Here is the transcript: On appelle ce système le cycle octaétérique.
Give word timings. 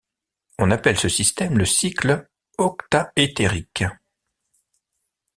On 0.57 0.71
appelle 0.71 0.97
ce 0.99 1.07
système 1.09 1.59
le 1.59 1.65
cycle 1.65 2.27
octaétérique. 2.57 3.83